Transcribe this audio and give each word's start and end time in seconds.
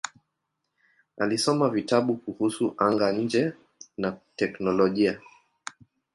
Alisoma 1.17 1.67
vitabu 1.69 2.15
kuhusu 2.17 2.75
anga-nje 2.85 3.53
na 3.97 4.09
teknolojia. 4.37 5.21